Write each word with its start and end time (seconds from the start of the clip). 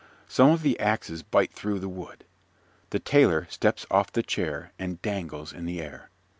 Some 0.27 0.49
of 0.49 0.63
the 0.63 0.79
axes 0.79 1.21
bite 1.21 1.53
through 1.53 1.77
the 1.77 1.87
wood. 1.87 2.23
The 2.89 2.97
Tailor 2.97 3.45
steps 3.51 3.85
off 3.91 4.11
the 4.11 4.23
chair 4.23 4.71
and 4.79 4.99
dangles 5.03 5.53
in 5.53 5.65
the 5.65 5.79
air. 5.79 6.09